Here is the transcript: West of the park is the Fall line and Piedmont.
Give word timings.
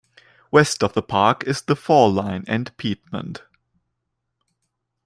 West 0.49 0.83
of 0.83 0.93
the 0.93 1.03
park 1.03 1.43
is 1.45 1.61
the 1.61 1.75
Fall 1.75 2.11
line 2.11 2.43
and 2.47 2.75
Piedmont. 2.75 3.43